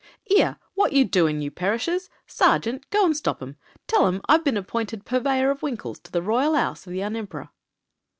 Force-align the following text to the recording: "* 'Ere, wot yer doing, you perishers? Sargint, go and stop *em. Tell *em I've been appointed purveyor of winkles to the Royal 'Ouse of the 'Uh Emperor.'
"* 0.25 0.29
'Ere, 0.35 0.57
wot 0.75 0.93
yer 0.93 1.03
doing, 1.03 1.43
you 1.43 1.51
perishers? 1.51 2.09
Sargint, 2.25 2.89
go 2.89 3.05
and 3.05 3.15
stop 3.15 3.39
*em. 3.39 3.55
Tell 3.85 4.07
*em 4.07 4.19
I've 4.27 4.43
been 4.43 4.57
appointed 4.57 5.05
purveyor 5.05 5.51
of 5.51 5.61
winkles 5.61 5.99
to 5.99 6.11
the 6.11 6.23
Royal 6.23 6.55
'Ouse 6.55 6.87
of 6.87 6.93
the 6.93 7.03
'Uh 7.03 7.11
Emperor.' 7.11 7.49